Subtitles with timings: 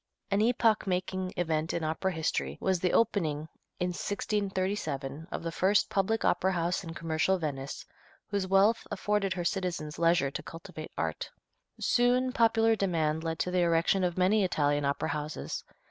[0.31, 3.47] An epoch making event in opera history was the opening,
[3.79, 7.85] in 1637, of the first public opera house in commercial Venice
[8.25, 11.29] whose wealth afforded her citizens leisure to cultivate art.
[11.79, 15.63] Soon popular demand led to the erection of many Italian opera houses.